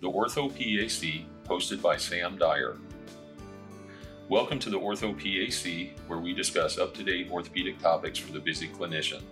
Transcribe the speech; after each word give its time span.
the 0.00 0.08
Ortho 0.08 0.48
PAC, 0.48 1.26
hosted 1.48 1.82
by 1.82 1.96
Sam 1.96 2.38
Dyer. 2.38 2.76
Welcome 4.28 4.60
to 4.60 4.70
the 4.70 4.78
Ortho 4.78 5.12
PAC, 5.12 5.98
where 6.06 6.20
we 6.20 6.32
discuss 6.32 6.78
up 6.78 6.94
to 6.94 7.02
date 7.02 7.28
orthopedic 7.32 7.80
topics 7.80 8.16
for 8.16 8.30
the 8.32 8.38
busy 8.38 8.68
clinician. 8.68 9.22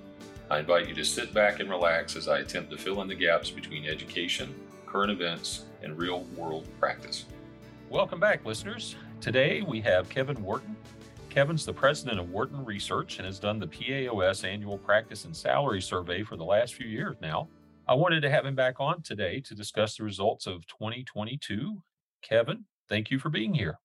I 0.50 0.58
invite 0.58 0.88
you 0.88 0.94
to 0.96 1.04
sit 1.04 1.32
back 1.32 1.60
and 1.60 1.70
relax 1.70 2.16
as 2.16 2.26
I 2.26 2.38
attempt 2.38 2.72
to 2.72 2.76
fill 2.76 3.00
in 3.02 3.06
the 3.06 3.14
gaps 3.14 3.48
between 3.48 3.86
education, 3.86 4.52
current 4.86 5.12
events, 5.12 5.66
and 5.84 5.96
real 5.96 6.24
world 6.36 6.66
practice. 6.80 7.26
Welcome 7.88 8.18
back, 8.18 8.44
listeners. 8.44 8.96
Today 9.20 9.62
we 9.62 9.80
have 9.82 10.08
Kevin 10.08 10.42
Whorton. 10.42 10.74
Kevin's 11.30 11.64
the 11.64 11.72
president 11.72 12.18
of 12.18 12.30
Whorton 12.30 12.64
Research 12.64 13.18
and 13.18 13.26
has 13.26 13.38
done 13.38 13.60
the 13.60 13.68
PAOS 13.68 14.42
annual 14.42 14.78
practice 14.78 15.26
and 15.26 15.36
salary 15.36 15.80
survey 15.80 16.24
for 16.24 16.36
the 16.36 16.44
last 16.44 16.74
few 16.74 16.88
years 16.88 17.14
now. 17.22 17.46
I 17.88 17.94
wanted 17.94 18.22
to 18.22 18.30
have 18.30 18.44
him 18.44 18.56
back 18.56 18.80
on 18.80 19.02
today 19.02 19.40
to 19.42 19.54
discuss 19.54 19.96
the 19.96 20.02
results 20.02 20.48
of 20.48 20.66
2022. 20.66 21.82
Kevin, 22.20 22.64
thank 22.88 23.12
you 23.12 23.20
for 23.20 23.30
being 23.30 23.54
here. 23.54 23.78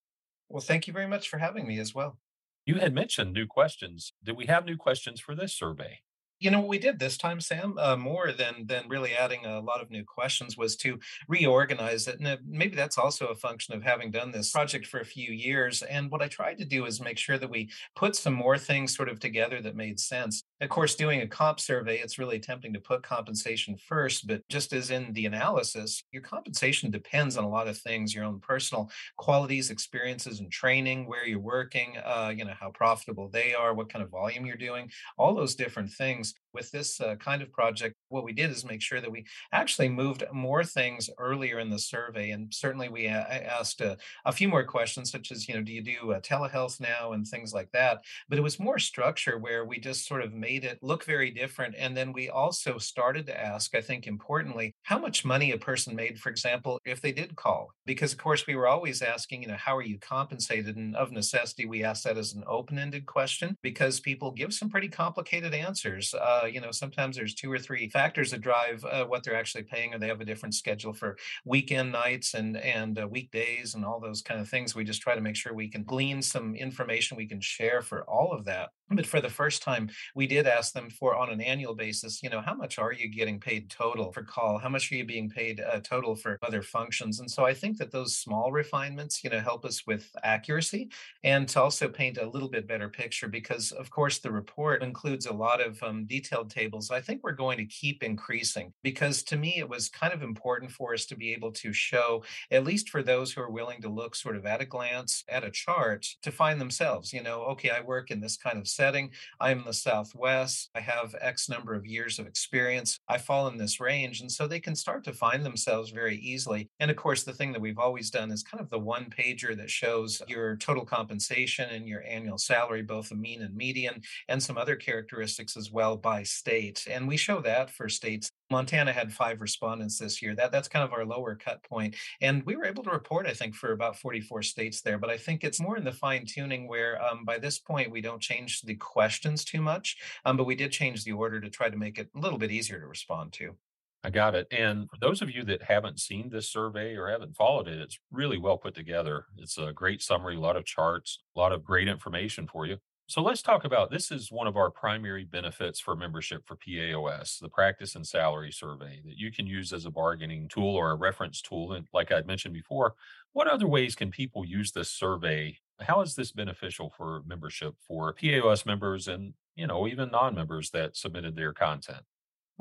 Well, 0.50 0.62
thank 0.62 0.88
you 0.88 0.94
very 0.94 1.08
much 1.08 1.30
for 1.30 1.38
having 1.38 1.68
me 1.68 1.78
as 1.78 1.94
well. 1.94 2.18
You 2.66 2.76
had 2.76 2.96
mentioned 2.96 3.34
new 3.34 3.46
questions. 3.46 4.14
Did 4.24 4.38
we 4.38 4.48
have 4.48 4.66
new 4.66 4.76
questions 4.76 5.20
for 5.20 5.36
this 5.36 5.54
survey? 5.54 6.00
You 6.40 6.50
know 6.50 6.62
what 6.62 6.70
we 6.70 6.80
did 6.80 6.98
this 6.98 7.18
time, 7.18 7.40
Sam, 7.40 7.78
uh, 7.78 7.96
more 7.96 8.32
than 8.32 8.66
than 8.66 8.90
really 8.90 9.14
adding 9.14 9.46
a 9.46 9.60
lot 9.60 9.80
of 9.80 9.92
new 9.92 10.04
questions 10.04 10.58
was 10.58 10.76
to 10.78 11.00
reorganize 11.28 12.08
it, 12.08 12.20
and 12.20 12.40
maybe 12.44 12.76
that's 12.76 12.98
also 12.98 13.28
a 13.28 13.36
function 13.36 13.76
of 13.76 13.84
having 13.84 14.10
done 14.10 14.32
this 14.32 14.52
project 14.52 14.88
for 14.88 15.00
a 15.00 15.06
few 15.06 15.32
years. 15.32 15.84
And 15.84 16.10
what 16.10 16.24
I 16.24 16.28
tried 16.28 16.58
to 16.58 16.66
do 16.66 16.88
is 16.88 17.00
make 17.00 17.20
sure 17.20 17.38
that 17.38 17.52
we 17.52 17.70
put 17.96 18.16
some 18.16 18.34
more 18.34 18.58
things 18.58 18.96
sort 18.96 19.10
of 19.10 19.20
together 19.20 19.62
that 19.62 19.76
made 19.76 20.00
sense. 20.00 20.44
Of 20.62 20.70
course, 20.70 20.94
doing 20.94 21.22
a 21.22 21.28
comp 21.28 21.60
survey, 21.60 21.98
it's 21.98 22.20
really 22.20 22.40
tempting 22.40 22.72
to 22.74 22.80
put 22.80 23.02
compensation 23.02 23.76
first, 23.78 24.28
but 24.28 24.48
just 24.48 24.74
as 24.74 24.92
in 24.92 25.12
the 25.14 25.26
analysis, 25.26 26.04
your 26.12 26.22
compensation 26.22 26.92
depends 26.92 27.36
on 27.36 27.44
a 27.44 27.50
lot 27.50 27.68
of 27.68 27.80
things: 27.80 28.14
your 28.14 28.26
own 28.26 28.40
personal 28.40 28.92
qualities, 29.18 29.72
experiences, 29.72 30.40
and 30.40 30.52
training, 30.52 31.08
where 31.08 31.26
you're 31.26 31.40
working, 31.40 31.98
uh, 32.06 32.32
you 32.36 32.46
know, 32.46 32.54
how 32.60 32.70
profitable 32.70 33.28
they 33.28 33.56
are, 33.56 33.74
what 33.74 33.92
kind 33.92 34.04
of 34.04 34.12
volume 34.12 34.46
you're 34.46 34.56
doing, 34.56 34.92
all 35.18 35.34
those 35.34 35.56
different 35.56 35.90
things 35.92 36.36
with 36.54 36.72
this 36.72 37.00
uh, 37.02 37.16
kind 37.16 37.42
of 37.42 37.52
project, 37.52 37.96
what 38.10 38.24
we 38.24 38.34
did 38.34 38.50
is 38.50 38.66
make 38.66 38.82
sure 38.82 39.02
that 39.02 39.12
we 39.12 39.26
actually 39.52 39.90
moved 39.90 40.24
more 40.32 40.64
things 40.64 41.10
earlier 41.18 41.60
in 41.60 41.70
the 41.70 41.80
survey. 41.80 42.32
And 42.32 42.54
certainly 42.54 42.90
we 42.90 43.08
uh, 43.08 43.24
asked 43.60 43.82
uh, 43.82 43.96
a 44.26 44.32
few 44.32 44.48
more 44.48 44.64
questions, 44.64 45.12
such 45.12 45.32
as, 45.32 45.48
you 45.48 45.56
know, 45.56 45.62
do 45.62 45.72
you 45.72 45.82
do 45.82 46.14
uh, 46.14 46.20
telehealth 46.20 46.80
now 46.80 47.14
and 47.14 47.26
things 47.26 47.54
like 47.54 47.72
that. 47.72 48.04
But 48.30 48.38
it 48.38 48.44
was 48.44 48.60
more 48.60 48.80
structure 48.80 49.38
where 49.38 49.66
we 49.66 49.80
just 49.80 50.08
sort 50.08 50.22
of 50.22 50.34
made 50.34 50.66
it 50.66 50.80
look 50.82 51.06
very 51.06 51.32
different. 51.32 51.76
And 51.78 51.96
then 51.96 52.14
we 52.14 52.30
also 52.30 52.78
started 52.78 53.26
to 53.28 53.40
ask, 53.40 53.76
I 53.76 53.82
think 53.82 54.08
importantly, 54.08 54.74
how 54.84 55.00
much 55.00 55.26
money 55.26 55.52
a 55.52 55.58
person 55.58 55.96
made, 55.96 56.20
for 56.20 56.30
example, 56.30 56.80
if 56.86 57.02
they 57.02 57.12
did 57.12 57.36
call. 57.36 57.74
Because, 57.86 58.14
of 58.14 58.20
course, 58.20 58.48
we 58.48 58.56
were 58.56 58.68
always 58.68 59.02
asking, 59.02 59.44
you 59.44 59.48
know, 59.48 59.56
how 59.56 59.76
are 59.76 59.82
you 59.82 60.00
compensated? 60.00 60.76
And 60.78 60.96
of 60.96 61.12
necessity, 61.12 61.66
we 61.66 61.84
asked 61.84 62.04
that 62.04 62.18
as 62.18 62.34
an 62.34 62.44
open 62.48 62.78
ended 62.78 63.06
question 63.06 63.58
because 63.62 64.00
people 64.00 64.32
give 64.32 64.54
some 64.54 64.70
pretty 64.70 64.88
complicated 64.88 65.54
answers 65.54 66.14
uh, 66.14 66.41
you 66.46 66.62
know, 66.62 66.72
sometimes 66.72 67.16
there's 67.16 67.34
two 67.34 67.52
or 67.52 67.60
three 67.60 67.90
factors 67.90 68.32
that 68.32 68.42
drive 68.42 68.84
uh, 68.86 69.06
what 69.06 69.24
they're 69.24 69.36
actually 69.36 69.64
paying, 69.64 69.94
or 69.94 70.00
they 70.00 70.08
have 70.08 70.22
a 70.22 70.26
different 70.26 70.56
schedule 70.56 70.94
for 70.94 71.18
weekend 71.46 71.92
nights 71.92 72.34
and 72.34 72.58
and 72.58 73.00
uh, 73.00 73.08
weekdays 73.08 73.76
and 73.76 73.86
all 73.86 74.00
those 74.00 74.22
kind 74.22 74.40
of 74.40 74.50
things. 74.50 74.76
We 74.76 74.84
just 74.84 75.02
try 75.02 75.16
to 75.16 75.22
make 75.22 75.36
sure 75.36 75.54
we 75.54 75.70
can 75.70 75.84
glean 75.84 76.22
some 76.22 76.56
information 76.56 77.18
we 77.18 77.28
can 77.28 77.42
share 77.42 77.82
for 77.82 78.04
all 78.04 78.32
of 78.32 78.46
that. 78.46 78.70
But 78.94 79.06
for 79.06 79.22
the 79.22 79.30
first 79.30 79.62
time, 79.62 79.90
we 80.16 80.28
did 80.28 80.48
ask 80.48 80.74
them 80.74 80.90
for 80.90 81.16
on 81.16 81.30
an 81.30 81.40
annual 81.40 81.74
basis, 81.74 82.22
you 82.22 82.30
know, 82.30 82.42
how 82.42 82.54
much 82.54 82.78
are 82.78 82.92
you 82.92 83.08
getting 83.08 83.40
paid 83.40 83.70
total 83.70 84.12
for 84.12 84.24
call? 84.24 84.58
How 84.58 84.70
much 84.70 84.92
are 84.92 84.96
you 84.96 85.06
being 85.06 85.30
paid 85.30 85.62
uh, 85.62 85.80
total 85.80 86.16
for 86.16 86.38
other 86.44 86.62
functions? 86.62 87.20
And 87.20 87.32
so 87.32 87.46
I 87.46 87.54
think 87.54 87.78
that 87.78 87.92
those 87.92 88.18
small 88.18 88.52
refinements, 88.52 89.24
you 89.24 89.30
know, 89.30 89.40
help 89.40 89.64
us 89.64 89.88
with 89.88 90.10
accuracy 90.24 90.90
and 91.24 91.48
to 91.50 91.62
also 91.62 91.88
paint 91.88 92.18
a 92.18 92.28
little 92.28 92.50
bit 92.50 92.68
better 92.68 92.90
picture 92.90 93.30
because, 93.30 93.72
of 93.72 93.90
course, 93.90 94.20
the 94.20 94.32
report 94.32 94.84
includes 94.84 95.26
a 95.26 95.34
lot 95.34 95.62
of 95.62 95.82
um, 95.84 96.06
detailed 96.32 96.50
tables. 96.50 96.92
I 96.92 97.02
think 97.02 97.22
we're 97.24 97.32
going 97.34 97.58
to 97.58 97.66
keep 97.66 98.04
increasing 98.04 98.74
because 98.84 99.24
to 99.24 99.38
me, 99.38 99.56
it 99.58 99.68
was 99.68 99.90
kind 99.90 100.14
of 100.14 100.24
important 100.24 100.72
for 100.72 100.94
us 100.94 101.06
to 101.08 101.16
be 101.16 101.34
able 101.34 101.52
to 101.54 101.74
show, 101.74 102.24
at 102.50 102.64
least 102.64 102.90
for 102.90 103.04
those 103.04 103.32
who 103.32 103.42
are 103.42 103.52
willing 103.52 103.82
to 103.82 103.90
look 103.90 104.16
sort 104.16 104.36
of 104.36 104.46
at 104.46 104.62
a 104.62 104.66
glance 104.66 105.24
at 105.28 105.44
a 105.44 105.52
chart, 105.52 106.08
to 106.22 106.32
find 106.32 106.60
themselves, 106.60 107.12
you 107.12 107.22
know, 107.22 107.42
okay, 107.44 107.70
I 107.70 107.82
work 107.82 108.12
in 108.12 108.22
this 108.22 108.38
kind 108.38 108.58
of 108.58 108.68
setting. 108.68 109.12
I'm 109.40 109.60
in 109.60 109.66
the 109.66 109.74
Southwest. 109.74 110.70
I 110.76 110.80
have 110.80 111.16
X 111.20 111.50
number 111.50 111.74
of 111.76 111.86
years 111.86 112.20
of 112.20 112.28
experience. 112.28 113.00
I 113.08 113.18
fall 113.18 113.48
in 113.48 113.58
this 113.58 113.80
range. 113.80 114.22
And 114.22 114.32
so 114.32 114.48
they 114.48 114.60
can 114.60 114.76
start 114.76 115.04
to 115.06 115.14
find 115.14 115.46
themselves 115.46 115.92
very 115.92 116.18
easily. 116.18 116.70
And 116.80 116.90
of 116.90 116.98
course, 116.98 117.24
the 117.24 117.34
thing 117.34 117.52
that 117.52 117.62
we've 117.62 117.80
always 117.80 118.10
done 118.10 118.32
is 118.32 118.44
kind 118.44 118.62
of 118.62 118.70
the 118.70 118.80
one 118.80 119.08
pager 119.10 119.56
that 119.58 119.70
shows 119.70 120.22
your 120.28 120.56
total 120.58 120.86
compensation 120.86 121.70
and 121.70 121.88
your 121.88 122.04
annual 122.08 122.38
salary, 122.38 122.82
both 122.82 123.10
the 123.10 123.16
mean 123.16 123.42
and 123.42 123.56
median, 123.56 124.02
and 124.28 124.42
some 124.42 124.58
other 124.58 124.76
characteristics 124.76 125.58
as 125.58 125.72
well 125.72 125.98
by 125.98 126.21
state. 126.24 126.88
And 126.90 127.08
we 127.08 127.18
show 127.18 127.42
that 127.42 127.72
for 127.72 127.90
states 127.90 128.30
Montana 128.50 128.92
had 128.92 129.14
five 129.14 129.40
respondents 129.40 129.98
this 129.98 130.22
year. 130.22 130.36
That 130.36 130.52
that's 130.52 130.68
kind 130.68 130.84
of 130.84 130.92
our 130.92 131.06
lower 131.06 131.36
cut 131.36 131.64
point. 131.64 131.72
point, 131.72 131.96
and 132.22 132.44
we 132.46 132.56
were 132.56 132.66
able 132.66 132.84
to 132.84 132.90
report, 132.90 133.26
I 133.28 133.34
think, 133.34 133.56
for 133.56 133.72
about 133.72 133.98
44 133.98 134.44
states 134.44 134.82
there. 134.82 134.98
But 134.98 135.10
I 135.10 135.18
think 135.18 135.44
it's 135.44 135.62
more 135.62 135.78
in 135.78 135.84
the 135.84 135.92
fine 135.92 136.26
tuning 136.26 136.68
where, 136.68 137.02
um, 137.02 137.24
by 137.24 137.40
this 137.40 137.60
point, 137.60 137.92
we 137.92 138.02
don't 138.02 138.22
change 138.22 138.62
the 138.62 138.76
questions 138.76 139.46
too 139.46 139.62
much, 139.62 139.98
um, 140.26 140.38
but 140.38 140.46
we 140.46 140.56
did 140.56 140.72
change 140.72 141.04
the 141.04 141.14
order 141.14 141.40
to 141.40 141.50
try 141.50 141.70
to 141.70 141.78
make 141.78 141.98
it 141.98 142.10
a 142.16 142.20
little 142.20 142.38
bit 142.38 142.52
easier 142.52 142.80
to 142.80 142.88
respond 142.88 143.34
to. 143.34 143.56
I 144.04 144.10
got 144.10 144.34
it. 144.34 144.48
And 144.52 144.90
for 144.90 144.98
those 145.00 145.22
of 145.22 145.30
you 145.30 145.44
that 145.46 145.62
haven't 145.62 146.00
seen 146.00 146.30
this 146.30 146.50
survey 146.50 146.96
or 146.96 147.08
haven't 147.08 147.36
followed 147.36 147.68
it, 147.68 147.80
it's 147.80 148.00
really 148.12 148.40
well 148.40 148.58
put 148.58 148.74
together. 148.74 149.26
It's 149.38 149.60
a 149.60 149.72
great 149.72 150.02
summary, 150.02 150.36
a 150.36 150.40
lot 150.40 150.58
of 150.58 150.66
charts, 150.66 151.20
a 151.36 151.40
lot 151.40 151.52
of 151.52 151.64
great 151.64 151.88
information 151.88 152.48
for 152.48 152.66
you. 152.66 152.78
So 153.12 153.22
let's 153.22 153.42
talk 153.42 153.66
about 153.66 153.92
this 153.92 154.10
is 154.10 154.32
one 154.32 154.48
of 154.48 154.56
our 154.56 154.72
primary 154.72 155.26
benefits 155.26 155.82
for 155.82 155.98
membership 155.98 156.48
for 156.48 156.56
PAOS, 156.56 157.42
the 157.42 157.50
practice 157.50 157.94
and 157.94 158.08
salary 158.08 158.54
survey 158.54 159.02
that 159.04 159.18
you 159.18 159.34
can 159.34 159.46
use 159.46 159.74
as 159.74 159.86
a 159.86 159.92
bargaining 159.92 160.48
tool 160.48 160.78
or 160.78 160.92
a 160.92 160.96
reference 160.96 161.42
tool. 161.42 161.74
And 161.74 161.90
like 161.94 162.10
I'd 162.10 162.26
mentioned 162.26 162.54
before, 162.54 162.96
what 163.34 163.50
other 163.50 163.68
ways 163.68 163.96
can 163.96 164.12
people 164.12 164.46
use 164.46 164.72
this 164.72 164.90
survey? 164.90 165.58
How 165.82 166.00
is 166.00 166.16
this 166.16 166.32
beneficial 166.32 166.90
for 166.96 167.22
membership 167.28 167.76
for 167.86 168.14
PAOS 168.14 168.66
members 168.66 169.10
and, 169.10 169.34
you 169.58 169.68
know, 169.68 169.90
even 169.90 170.10
non-members 170.10 170.70
that 170.70 170.96
submitted 170.96 171.36
their 171.36 171.52
content? 171.52 172.06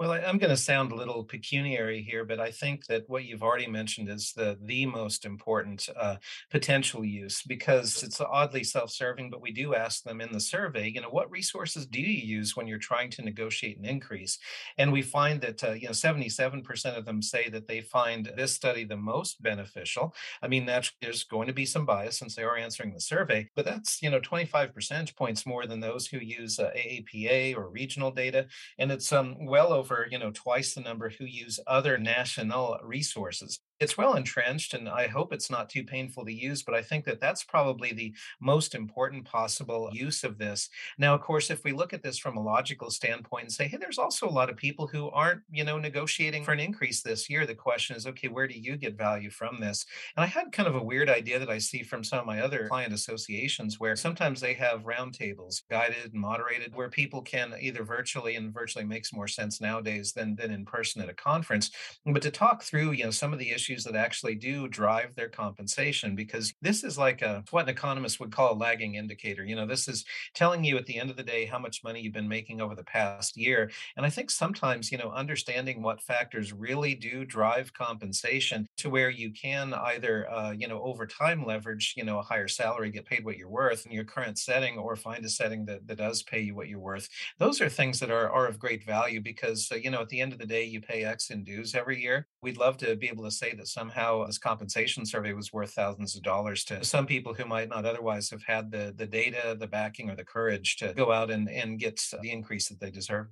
Well, 0.00 0.12
I, 0.12 0.20
am 0.20 0.38
going 0.38 0.48
to 0.48 0.56
sound 0.56 0.92
a 0.92 0.94
little 0.94 1.22
pecuniary 1.22 2.00
here, 2.00 2.24
but 2.24 2.40
I 2.40 2.50
think 2.50 2.86
that 2.86 3.04
what 3.08 3.26
you've 3.26 3.42
already 3.42 3.66
mentioned 3.66 4.08
is 4.08 4.32
the 4.32 4.56
the 4.62 4.86
most 4.86 5.26
important 5.26 5.90
uh, 5.94 6.16
potential 6.50 7.04
use 7.04 7.42
because 7.42 8.02
it's 8.02 8.18
oddly 8.18 8.64
self-serving. 8.64 9.28
But 9.28 9.42
we 9.42 9.52
do 9.52 9.74
ask 9.74 10.02
them 10.02 10.22
in 10.22 10.32
the 10.32 10.40
survey, 10.40 10.88
you 10.88 11.02
know, 11.02 11.10
what 11.10 11.30
resources 11.30 11.84
do 11.84 12.00
you 12.00 12.14
use 12.14 12.56
when 12.56 12.66
you're 12.66 12.78
trying 12.78 13.10
to 13.10 13.22
negotiate 13.22 13.76
an 13.76 13.84
increase? 13.84 14.38
And 14.78 14.90
we 14.90 15.02
find 15.02 15.38
that 15.42 15.62
uh, 15.62 15.72
you 15.72 15.88
know 15.88 15.92
77% 15.92 16.96
of 16.96 17.04
them 17.04 17.20
say 17.20 17.50
that 17.50 17.68
they 17.68 17.82
find 17.82 18.32
this 18.38 18.54
study 18.54 18.84
the 18.84 18.96
most 18.96 19.42
beneficial. 19.42 20.14
I 20.40 20.48
mean, 20.48 20.64
naturally, 20.64 20.96
there's 21.02 21.24
going 21.24 21.48
to 21.48 21.52
be 21.52 21.66
some 21.66 21.84
bias 21.84 22.16
since 22.16 22.34
they 22.34 22.44
are 22.44 22.56
answering 22.56 22.94
the 22.94 23.02
survey, 23.02 23.50
but 23.54 23.66
that's 23.66 24.00
you 24.00 24.08
know 24.08 24.20
25 24.20 24.72
percentage 24.72 25.14
points 25.14 25.44
more 25.44 25.66
than 25.66 25.80
those 25.80 26.06
who 26.06 26.20
use 26.20 26.58
uh, 26.58 26.70
AAPA 26.74 27.54
or 27.54 27.68
regional 27.68 28.10
data, 28.10 28.46
and 28.78 28.90
it's 28.90 29.12
um, 29.12 29.44
well 29.44 29.74
over 29.74 29.89
over, 29.90 30.06
you 30.10 30.18
know, 30.18 30.30
twice 30.32 30.74
the 30.74 30.80
number 30.80 31.10
who 31.10 31.24
use 31.24 31.60
other 31.66 31.98
national 31.98 32.78
resources 32.82 33.60
it's 33.80 33.96
well 33.96 34.14
entrenched 34.14 34.74
and 34.74 34.88
i 34.88 35.06
hope 35.06 35.32
it's 35.32 35.50
not 35.50 35.68
too 35.68 35.82
painful 35.82 36.24
to 36.24 36.32
use 36.32 36.62
but 36.62 36.74
i 36.74 36.82
think 36.82 37.04
that 37.04 37.20
that's 37.20 37.42
probably 37.42 37.92
the 37.92 38.14
most 38.40 38.74
important 38.74 39.24
possible 39.24 39.90
use 39.92 40.24
of 40.24 40.38
this. 40.38 40.68
Now 40.98 41.14
of 41.14 41.20
course 41.20 41.50
if 41.50 41.62
we 41.64 41.72
look 41.72 41.92
at 41.92 42.02
this 42.02 42.18
from 42.18 42.36
a 42.36 42.42
logical 42.42 42.90
standpoint 42.90 43.44
and 43.44 43.52
say 43.52 43.68
hey 43.68 43.76
there's 43.76 43.98
also 43.98 44.28
a 44.28 44.30
lot 44.30 44.50
of 44.50 44.56
people 44.56 44.86
who 44.86 45.10
aren't 45.10 45.42
you 45.50 45.64
know 45.64 45.78
negotiating 45.78 46.44
for 46.44 46.52
an 46.52 46.60
increase 46.60 47.02
this 47.02 47.28
year 47.30 47.46
the 47.46 47.54
question 47.54 47.96
is 47.96 48.06
okay 48.06 48.28
where 48.28 48.48
do 48.48 48.58
you 48.58 48.76
get 48.76 48.96
value 48.96 49.30
from 49.30 49.60
this? 49.60 49.86
And 50.16 50.24
i 50.24 50.26
had 50.26 50.52
kind 50.52 50.68
of 50.68 50.74
a 50.76 50.82
weird 50.82 51.08
idea 51.08 51.38
that 51.38 51.50
i 51.50 51.58
see 51.58 51.82
from 51.82 52.02
some 52.02 52.18
of 52.18 52.26
my 52.26 52.40
other 52.40 52.68
client 52.68 52.92
associations 52.92 53.78
where 53.78 53.96
sometimes 53.96 54.40
they 54.40 54.54
have 54.54 54.84
roundtables 54.84 55.62
guided 55.70 56.12
and 56.12 56.20
moderated 56.20 56.74
where 56.74 56.90
people 56.90 57.22
can 57.22 57.54
either 57.60 57.84
virtually 57.84 58.36
and 58.36 58.52
virtually 58.52 58.84
makes 58.84 59.12
more 59.12 59.28
sense 59.28 59.60
nowadays 59.60 60.12
than 60.12 60.34
than 60.34 60.50
in 60.50 60.64
person 60.64 61.02
at 61.02 61.08
a 61.08 61.14
conference. 61.14 61.70
But 62.06 62.22
to 62.22 62.30
talk 62.30 62.62
through 62.62 62.92
you 62.92 63.04
know 63.04 63.10
some 63.10 63.32
of 63.32 63.38
the 63.38 63.50
issues 63.50 63.69
issues 63.70 63.84
that 63.84 63.94
actually 63.94 64.34
do 64.34 64.68
drive 64.68 65.14
their 65.14 65.28
compensation 65.28 66.14
because 66.14 66.52
this 66.60 66.82
is 66.82 66.98
like 66.98 67.22
a 67.22 67.44
what 67.50 67.64
an 67.64 67.68
economist 67.68 68.18
would 68.18 68.32
call 68.32 68.52
a 68.52 68.54
lagging 68.54 68.96
indicator. 68.96 69.44
You 69.44 69.56
know, 69.56 69.66
this 69.66 69.86
is 69.88 70.04
telling 70.34 70.64
you 70.64 70.76
at 70.76 70.86
the 70.86 70.98
end 70.98 71.10
of 71.10 71.16
the 71.16 71.22
day 71.22 71.44
how 71.44 71.58
much 71.58 71.84
money 71.84 72.00
you've 72.00 72.12
been 72.12 72.28
making 72.28 72.60
over 72.60 72.74
the 72.74 72.84
past 72.84 73.36
year. 73.36 73.70
And 73.96 74.04
I 74.04 74.10
think 74.10 74.30
sometimes, 74.30 74.90
you 74.90 74.98
know, 74.98 75.10
understanding 75.10 75.82
what 75.82 76.02
factors 76.02 76.52
really 76.52 76.94
do 76.94 77.24
drive 77.24 77.72
compensation 77.72 78.66
to 78.78 78.90
where 78.90 79.10
you 79.10 79.32
can 79.32 79.72
either, 79.74 80.30
uh, 80.30 80.50
you 80.50 80.66
know, 80.66 80.82
over 80.82 81.06
time 81.06 81.46
leverage, 81.46 81.94
you 81.96 82.04
know, 82.04 82.18
a 82.18 82.22
higher 82.22 82.48
salary, 82.48 82.90
get 82.90 83.06
paid 83.06 83.24
what 83.24 83.36
you're 83.36 83.48
worth 83.48 83.86
in 83.86 83.92
your 83.92 84.04
current 84.04 84.38
setting, 84.38 84.78
or 84.78 84.96
find 84.96 85.24
a 85.24 85.28
setting 85.28 85.64
that, 85.66 85.86
that 85.86 85.98
does 85.98 86.22
pay 86.22 86.40
you 86.40 86.54
what 86.54 86.68
you're 86.68 86.80
worth. 86.80 87.08
Those 87.38 87.60
are 87.60 87.68
things 87.68 88.00
that 88.00 88.10
are, 88.10 88.30
are 88.30 88.46
of 88.46 88.58
great 88.58 88.84
value 88.84 89.20
because, 89.20 89.68
uh, 89.72 89.76
you 89.76 89.90
know, 89.90 90.00
at 90.00 90.08
the 90.08 90.20
end 90.20 90.32
of 90.32 90.38
the 90.38 90.46
day, 90.46 90.64
you 90.64 90.80
pay 90.80 91.04
X 91.04 91.30
in 91.30 91.44
dues 91.44 91.74
every 91.74 92.00
year. 92.00 92.26
We'd 92.42 92.56
love 92.56 92.76
to 92.78 92.96
be 92.96 93.08
able 93.08 93.24
to 93.24 93.30
say 93.30 93.54
that 93.60 93.68
somehow 93.68 94.24
this 94.24 94.38
compensation 94.38 95.04
survey 95.04 95.34
was 95.34 95.52
worth 95.52 95.72
thousands 95.72 96.16
of 96.16 96.22
dollars 96.22 96.64
to 96.64 96.82
some 96.82 97.06
people 97.06 97.34
who 97.34 97.44
might 97.44 97.68
not 97.68 97.84
otherwise 97.84 98.30
have 98.30 98.42
had 98.42 98.70
the 98.70 98.94
the 98.96 99.06
data, 99.06 99.54
the 99.58 99.66
backing, 99.66 100.10
or 100.10 100.16
the 100.16 100.24
courage 100.24 100.76
to 100.76 100.94
go 100.94 101.12
out 101.12 101.30
and, 101.30 101.48
and 101.50 101.78
get 101.78 102.00
the 102.22 102.30
increase 102.30 102.68
that 102.68 102.80
they 102.80 102.90
deserve. 102.90 103.26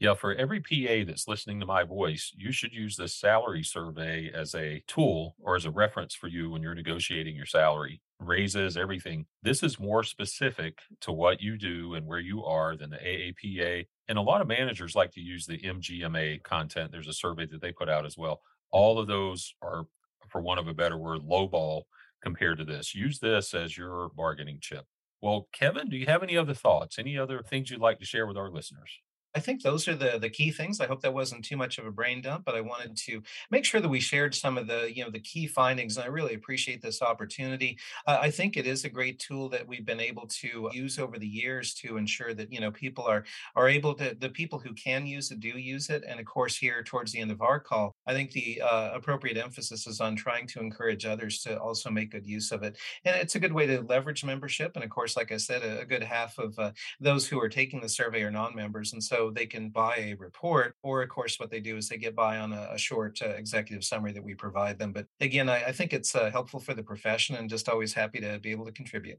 Yeah, 0.00 0.14
for 0.14 0.34
every 0.34 0.60
PA 0.60 1.06
that's 1.06 1.28
listening 1.28 1.60
to 1.60 1.66
my 1.66 1.84
voice, 1.84 2.32
you 2.36 2.52
should 2.52 2.72
use 2.72 2.96
this 2.96 3.14
salary 3.14 3.62
survey 3.62 4.30
as 4.34 4.54
a 4.54 4.82
tool 4.86 5.36
or 5.40 5.56
as 5.56 5.64
a 5.64 5.70
reference 5.70 6.14
for 6.14 6.28
you 6.28 6.50
when 6.50 6.62
you're 6.62 6.74
negotiating 6.74 7.36
your 7.36 7.46
salary, 7.46 8.00
raises, 8.18 8.76
everything. 8.76 9.26
This 9.42 9.62
is 9.62 9.78
more 9.78 10.02
specific 10.02 10.78
to 11.02 11.12
what 11.12 11.40
you 11.40 11.56
do 11.56 11.94
and 11.94 12.06
where 12.06 12.18
you 12.18 12.44
are 12.44 12.76
than 12.76 12.90
the 12.90 12.98
AAPA. 12.98 13.86
And 14.08 14.18
a 14.18 14.22
lot 14.22 14.40
of 14.40 14.48
managers 14.48 14.96
like 14.96 15.12
to 15.12 15.20
use 15.20 15.46
the 15.46 15.58
MGMA 15.58 16.42
content. 16.42 16.90
There's 16.90 17.08
a 17.08 17.12
survey 17.12 17.46
that 17.46 17.60
they 17.62 17.72
put 17.72 17.88
out 17.88 18.04
as 18.04 18.18
well. 18.18 18.40
All 18.74 18.98
of 18.98 19.06
those 19.06 19.54
are, 19.62 19.84
for 20.28 20.40
one 20.40 20.58
of 20.58 20.66
a 20.66 20.74
better 20.74 20.98
word, 20.98 21.20
lowball 21.20 21.82
compared 22.20 22.58
to 22.58 22.64
this. 22.64 22.92
Use 22.92 23.20
this 23.20 23.54
as 23.54 23.78
your 23.78 24.10
bargaining 24.16 24.58
chip. 24.60 24.84
Well, 25.22 25.46
Kevin, 25.52 25.88
do 25.88 25.96
you 25.96 26.06
have 26.06 26.24
any 26.24 26.36
other 26.36 26.54
thoughts? 26.54 26.98
Any 26.98 27.16
other 27.16 27.40
things 27.40 27.70
you'd 27.70 27.80
like 27.80 28.00
to 28.00 28.04
share 28.04 28.26
with 28.26 28.36
our 28.36 28.50
listeners? 28.50 28.98
I 29.34 29.40
think 29.40 29.62
those 29.62 29.88
are 29.88 29.96
the 29.96 30.18
the 30.18 30.30
key 30.30 30.50
things. 30.50 30.80
I 30.80 30.86
hope 30.86 31.00
that 31.02 31.12
wasn't 31.12 31.44
too 31.44 31.56
much 31.56 31.78
of 31.78 31.86
a 31.86 31.90
brain 31.90 32.22
dump, 32.22 32.44
but 32.44 32.54
I 32.54 32.60
wanted 32.60 32.96
to 32.96 33.22
make 33.50 33.64
sure 33.64 33.80
that 33.80 33.88
we 33.88 34.00
shared 34.00 34.34
some 34.34 34.56
of 34.56 34.66
the 34.66 34.94
you 34.94 35.04
know 35.04 35.10
the 35.10 35.20
key 35.20 35.46
findings. 35.46 35.96
And 35.96 36.04
I 36.04 36.08
really 36.08 36.34
appreciate 36.34 36.80
this 36.80 37.02
opportunity. 37.02 37.78
Uh, 38.06 38.18
I 38.20 38.30
think 38.30 38.56
it 38.56 38.66
is 38.66 38.84
a 38.84 38.88
great 38.88 39.18
tool 39.18 39.48
that 39.48 39.66
we've 39.66 39.84
been 39.84 40.00
able 40.00 40.26
to 40.26 40.70
use 40.72 40.98
over 40.98 41.18
the 41.18 41.26
years 41.26 41.74
to 41.74 41.96
ensure 41.96 42.32
that 42.34 42.52
you 42.52 42.60
know 42.60 42.70
people 42.70 43.04
are 43.04 43.24
are 43.56 43.68
able 43.68 43.94
to 43.94 44.16
the 44.18 44.28
people 44.28 44.58
who 44.58 44.72
can 44.74 45.06
use 45.06 45.30
it 45.30 45.40
do 45.40 45.58
use 45.58 45.90
it. 45.90 46.04
And 46.06 46.20
of 46.20 46.26
course, 46.26 46.56
here 46.56 46.82
towards 46.82 47.10
the 47.12 47.20
end 47.20 47.30
of 47.32 47.42
our 47.42 47.58
call, 47.58 47.94
I 48.06 48.12
think 48.12 48.30
the 48.30 48.62
uh, 48.62 48.92
appropriate 48.94 49.36
emphasis 49.36 49.86
is 49.86 50.00
on 50.00 50.14
trying 50.14 50.46
to 50.48 50.60
encourage 50.60 51.06
others 51.06 51.40
to 51.42 51.58
also 51.58 51.90
make 51.90 52.12
good 52.12 52.26
use 52.26 52.52
of 52.52 52.62
it. 52.62 52.76
And 53.04 53.16
it's 53.16 53.34
a 53.34 53.40
good 53.40 53.52
way 53.52 53.66
to 53.66 53.82
leverage 53.82 54.24
membership. 54.24 54.72
And 54.76 54.84
of 54.84 54.90
course, 54.90 55.16
like 55.16 55.32
I 55.32 55.38
said, 55.38 55.62
a, 55.62 55.80
a 55.80 55.84
good 55.84 56.02
half 56.02 56.38
of 56.38 56.58
uh, 56.58 56.70
those 57.00 57.26
who 57.26 57.40
are 57.40 57.48
taking 57.48 57.80
the 57.80 57.88
survey 57.88 58.22
are 58.22 58.30
non-members, 58.30 58.92
and 58.92 59.02
so 59.02 59.23
they 59.30 59.46
can 59.46 59.70
buy 59.70 59.96
a 59.96 60.14
report, 60.14 60.76
or 60.82 61.02
of 61.02 61.08
course, 61.08 61.38
what 61.38 61.50
they 61.50 61.60
do 61.60 61.76
is 61.76 61.88
they 61.88 61.96
get 61.96 62.14
by 62.14 62.38
on 62.38 62.52
a, 62.52 62.68
a 62.72 62.78
short 62.78 63.20
uh, 63.22 63.30
executive 63.30 63.84
summary 63.84 64.12
that 64.12 64.24
we 64.24 64.34
provide 64.34 64.78
them. 64.78 64.92
But 64.92 65.06
again, 65.20 65.48
I, 65.48 65.64
I 65.64 65.72
think 65.72 65.92
it's 65.92 66.14
uh, 66.14 66.30
helpful 66.30 66.60
for 66.60 66.74
the 66.74 66.82
profession 66.82 67.36
and 67.36 67.50
just 67.50 67.68
always 67.68 67.92
happy 67.92 68.20
to 68.20 68.38
be 68.38 68.50
able 68.50 68.66
to 68.66 68.72
contribute. 68.72 69.18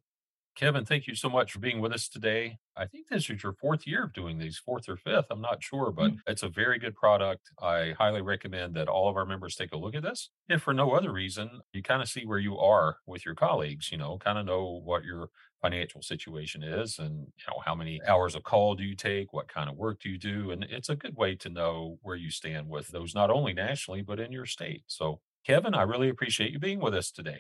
Kevin, 0.56 0.86
thank 0.86 1.06
you 1.06 1.16
so 1.16 1.30
much 1.30 1.52
for 1.52 1.60
being 1.60 1.82
with 1.82 1.92
us 1.92 2.08
today. 2.08 2.58
I 2.78 2.86
think 2.86 3.10
this 3.10 3.30
is 3.30 3.44
your 3.44 3.54
fourth 3.54 3.86
year 3.86 4.06
of 4.06 4.14
doing 4.14 4.38
these, 4.38 4.58
fourth 4.58 4.88
or 4.88 4.96
fifth. 4.96 5.26
I'm 5.30 5.42
not 5.42 5.62
sure, 5.62 5.92
but 5.92 6.12
mm. 6.12 6.18
it's 6.28 6.44
a 6.44 6.50
very 6.50 6.80
good 6.80 6.96
product. 6.96 7.50
I 7.62 7.94
highly 7.98 8.22
recommend 8.22 8.74
that 8.76 8.88
all 8.88 9.10
of 9.10 9.18
our 9.18 9.26
members 9.26 9.56
take 9.56 9.74
a 9.74 9.78
look 9.78 9.96
at 9.96 10.04
this. 10.04 10.30
If 10.48 10.62
for 10.62 10.74
no 10.74 10.92
other 10.92 11.12
reason, 11.12 11.60
you 11.74 11.84
kind 11.84 12.02
of 12.02 12.08
see 12.08 12.26
where 12.26 12.40
you 12.40 12.58
are 12.58 12.98
with 13.06 13.26
your 13.26 13.36
colleagues, 13.36 13.92
you 13.92 13.98
know, 13.98 14.18
kind 14.18 14.38
of 14.38 14.46
know 14.46 14.82
what 14.84 15.04
your 15.04 15.30
financial 15.62 16.02
situation 16.02 16.62
is 16.62 17.00
and 17.00 17.18
you 17.18 17.44
know 17.48 17.60
how 17.66 17.74
many 17.74 18.00
hours 18.08 18.36
of 18.36 18.44
call 18.44 18.76
do 18.76 18.84
you 18.84 18.96
take 18.96 19.34
what 19.34 19.48
kind 19.48 19.68
of 19.68 19.76
work 19.76 20.00
do 20.00 20.10
you 20.10 20.18
do 20.18 20.52
and 20.52 20.64
it's 20.70 20.90
a 20.90 20.96
good 20.96 21.16
way 21.16 21.34
to 21.34 21.50
know 21.50 21.98
where 22.04 22.16
you 22.16 22.30
stand 22.30 22.70
with 22.70 22.88
those 22.90 23.16
not 23.16 23.32
only 23.32 23.52
nationally 23.52 24.04
but 24.04 24.20
in 24.20 24.32
your 24.32 24.46
state 24.46 24.84
so 24.86 25.20
kevin 25.44 25.74
i 25.74 25.82
really 25.82 26.10
appreciate 26.10 26.52
you 26.52 26.60
being 26.60 26.80
with 26.80 26.94
us 26.94 27.10
today 27.10 27.40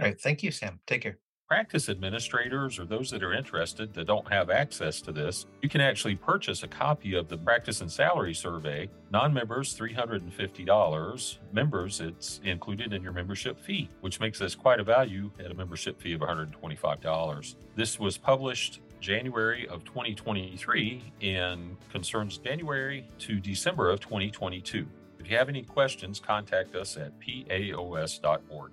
all 0.00 0.06
right 0.06 0.18
thank 0.18 0.42
you 0.42 0.50
sam 0.50 0.80
take 0.86 1.02
care 1.02 1.18
practice 1.48 1.88
administrators 1.88 2.78
or 2.78 2.84
those 2.84 3.10
that 3.10 3.22
are 3.22 3.32
interested 3.32 3.94
that 3.94 4.06
don't 4.06 4.30
have 4.30 4.50
access 4.50 5.00
to 5.00 5.10
this, 5.10 5.46
you 5.62 5.68
can 5.68 5.80
actually 5.80 6.14
purchase 6.14 6.62
a 6.62 6.68
copy 6.68 7.14
of 7.14 7.26
the 7.28 7.38
Practice 7.38 7.80
and 7.80 7.90
Salary 7.90 8.34
Survey. 8.34 8.88
Non 9.10 9.32
members, 9.32 9.74
$350. 9.76 11.38
Members, 11.52 12.00
it's 12.00 12.40
included 12.44 12.92
in 12.92 13.02
your 13.02 13.12
membership 13.12 13.58
fee, 13.58 13.88
which 14.02 14.20
makes 14.20 14.38
this 14.38 14.54
quite 14.54 14.78
a 14.78 14.84
value 14.84 15.30
at 15.40 15.50
a 15.50 15.54
membership 15.54 15.98
fee 15.98 16.12
of 16.12 16.20
$125. 16.20 17.54
This 17.74 17.98
was 17.98 18.18
published 18.18 18.80
January 19.00 19.66
of 19.68 19.84
2023 19.84 21.12
and 21.22 21.76
concerns 21.90 22.36
January 22.36 23.08
to 23.20 23.40
December 23.40 23.88
of 23.90 24.00
2022. 24.00 24.86
If 25.18 25.30
you 25.30 25.38
have 25.38 25.48
any 25.48 25.62
questions, 25.62 26.20
contact 26.20 26.74
us 26.74 26.98
at 26.98 27.18
paos.org. 27.18 28.72